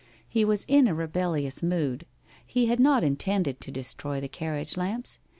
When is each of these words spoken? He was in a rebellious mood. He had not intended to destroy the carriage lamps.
He 0.27 0.43
was 0.43 0.65
in 0.67 0.87
a 0.87 0.95
rebellious 0.95 1.61
mood. 1.61 2.07
He 2.43 2.65
had 2.65 2.79
not 2.79 3.03
intended 3.03 3.61
to 3.61 3.69
destroy 3.69 4.19
the 4.19 4.27
carriage 4.27 4.75
lamps. 4.75 5.19